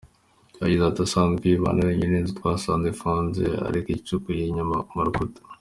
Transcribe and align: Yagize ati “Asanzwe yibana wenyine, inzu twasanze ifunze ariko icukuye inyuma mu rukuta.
Yagize 0.61 0.83
ati 0.85 1.01
“Asanzwe 1.07 1.43
yibana 1.45 1.81
wenyine, 1.87 2.13
inzu 2.17 2.33
twasanze 2.39 2.85
ifunze 2.89 3.43
ariko 3.67 3.87
icukuye 3.91 4.41
inyuma 4.45 4.75
mu 4.93 5.01
rukuta. 5.07 5.39